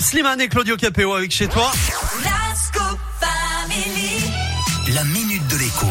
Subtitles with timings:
[0.00, 1.70] Slimane et Claudio Capéo avec chez toi.
[2.24, 4.32] La Scoop Family.
[4.94, 5.86] La minute de l'écho.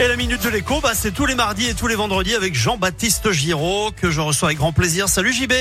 [0.00, 2.54] Et la minute de l'écho, bah, c'est tous les mardis et tous les vendredis avec
[2.54, 5.10] Jean-Baptiste Giraud que je reçois avec grand plaisir.
[5.10, 5.52] Salut JB.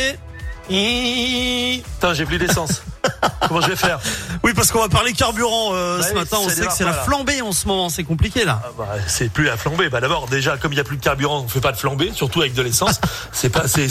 [0.69, 2.83] Putain, j'ai plus d'essence.
[3.47, 3.99] Comment je vais faire
[4.43, 6.37] Oui, parce qu'on va parler carburant euh, Bah ce oui, matin.
[6.41, 7.89] On sait que c'est la flambée en ce moment.
[7.89, 8.61] C'est compliqué là.
[8.63, 9.89] Ah bah, C'est plus la flambée.
[9.89, 12.11] Bah d'abord, déjà, comme il n'y a plus de carburant, on fait pas de flambée,
[12.13, 12.99] surtout avec de l'essence.
[13.31, 13.87] c'est pas, c'est,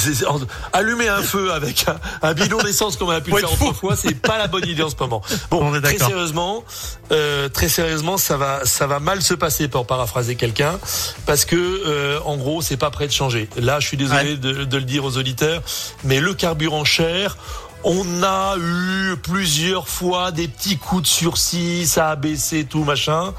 [0.72, 3.96] allumer un feu avec un, un bidon d'essence comme on a pu le faire autrefois,
[3.96, 5.22] c'est pas la bonne idée en ce moment.
[5.50, 6.64] Bon, On est très sérieusement,
[7.12, 10.78] euh, très sérieusement, ça va, ça va mal se passer pour paraphraser quelqu'un,
[11.26, 13.48] parce que euh, en gros, c'est pas prêt de changer.
[13.56, 14.36] Là, je suis désolé Ouais.
[14.36, 15.62] de, de le dire aux auditeurs,
[16.04, 17.36] mais le carburant cher.
[17.82, 23.32] On a eu plusieurs fois des petits coups de sursis, ça a baissé, tout machin.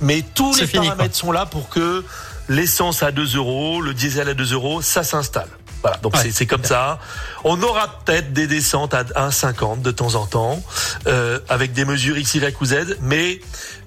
[0.00, 2.04] Mais tous les fini, paramètres sont là pour que
[2.48, 5.48] l'essence à 2 euros, le diesel à 2 euros, ça s'installe.
[5.84, 6.30] Voilà, donc Ouais.
[6.32, 6.98] c'est- comme ça.
[7.44, 10.62] On aura peut-être des descentes à 1,50 de temps en temps,
[11.06, 13.38] euh, avec des mesures X, Y ou Z, mais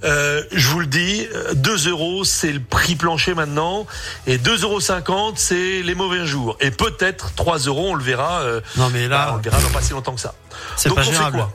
[0.03, 3.87] euh, je vous le dis, euh, 2 euros, c'est le prix plancher maintenant,
[4.27, 6.55] et 2,50 euros, c'est les mauvais jours.
[6.61, 8.41] Et peut-être 3 euros, on le verra.
[8.41, 10.35] euh, Non mais bah, là, on le verra dans pas si longtemps que ça.
[10.75, 11.37] c'est Donc pas on fait gérable.
[11.37, 11.51] quoi?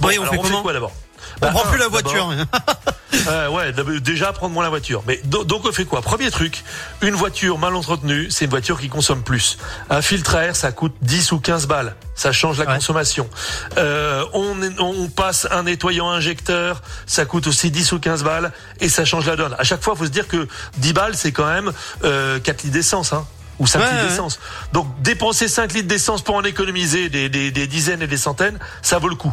[0.00, 0.92] Bon, Oui, on alors fait on fait quoi d'abord?
[1.36, 2.32] On Bah, prend plus la voiture.
[3.28, 5.02] euh, ouais, déjà prendre moins la voiture.
[5.06, 6.02] Mais do- donc on fait quoi?
[6.02, 6.62] Premier truc,
[7.02, 9.58] une voiture mal entretenue, c'est une voiture qui consomme plus.
[9.90, 11.94] Un filtre à air, ça coûte 10 ou 15 balles.
[12.14, 12.74] Ça change la Ouais.
[12.74, 13.28] consommation.
[13.76, 18.88] Euh, on, on passe un nettoyant injecteur, ça coûte aussi 10 ou 15 balles et
[18.88, 19.54] ça change la donne.
[19.58, 21.72] À chaque fois, faut se dire que 10 balles, c'est quand même
[22.04, 23.12] euh, 4 litres d'essence.
[23.12, 23.26] Hein
[23.58, 24.08] ou 5 Ouais, litres ouais.
[24.10, 24.38] d'essence.
[24.74, 28.58] Donc dépenser 5 litres d'essence pour en économiser des, des, des dizaines et des centaines,
[28.82, 29.32] ça vaut le coup.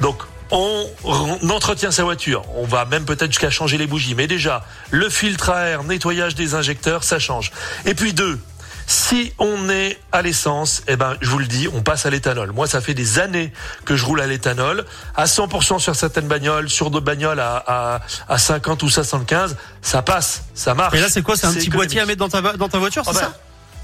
[0.00, 2.44] Donc on, on entretient sa voiture.
[2.56, 4.14] On va même peut-être jusqu'à changer les bougies.
[4.14, 7.52] Mais déjà, le filtre à air, nettoyage des injecteurs, ça change.
[7.84, 8.38] Et puis deux,
[8.86, 12.52] si on est à l'essence, eh ben, je vous le dis, on passe à l'éthanol.
[12.52, 13.52] Moi, ça fait des années
[13.84, 14.84] que je roule à l'éthanol,
[15.16, 20.02] à 100% sur certaines bagnoles, sur d'autres bagnoles à, à, à 50 ou 75, ça
[20.02, 20.94] passe, ça marche.
[20.94, 21.36] Et là, c'est quoi?
[21.36, 21.74] C'est un petit économique.
[21.74, 23.38] boîtier à mettre dans ta, dans ta voiture, Ah c'est ben, ça?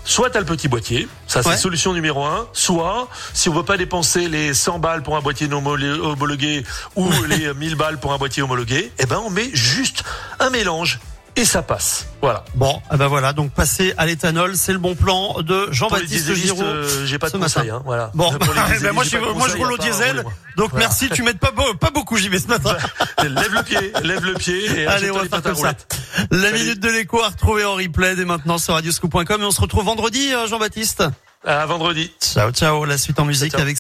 [0.04, 1.56] Soit t'as le petit boîtier, ça c'est Ouais.
[1.56, 2.48] solution numéro un.
[2.52, 6.64] Soit, si on veut pas dépenser les 100 balles pour un boîtier non homolo- homologué
[6.96, 10.02] ou les 1000 balles pour un boîtier homologué, eh ben on met juste
[10.40, 10.98] un mélange
[11.36, 12.06] et ça passe.
[12.20, 12.44] Voilà.
[12.54, 16.62] Bon, ah ben voilà, donc passer à l'éthanol, c'est le bon plan de Jean-Baptiste Giraud.
[16.62, 17.62] euh, j'ai pas de matin.
[17.70, 18.10] Hein, voilà.
[18.14, 18.30] Bon,
[18.68, 20.24] dieselistes, moi, je, roule au diesel,
[20.56, 20.86] donc Voilà.
[20.86, 22.76] merci, tu m'aides pas, pas beaucoup JB ce matin.
[23.22, 25.74] lève le pied, lève le pied et Allez, on va faire comme ça.
[26.30, 26.58] La Salut.
[26.58, 29.84] minute de l'écho à retrouver en replay dès maintenant sur radioscoop.com et on se retrouve
[29.84, 31.04] vendredi, euh, Jean-Baptiste.
[31.44, 32.12] À vendredi.
[32.20, 32.84] Ciao, ciao.
[32.84, 33.60] La suite en musique Ciao.
[33.62, 33.70] avec